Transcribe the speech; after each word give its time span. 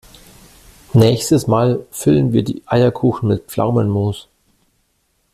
Nächstes 0.93 1.45
Mal 1.45 1.85
füllen 1.91 2.33
wir 2.33 2.43
die 2.43 2.63
Eierkuchen 2.65 3.29
mit 3.29 3.45
Pflaumenmus. 3.51 4.29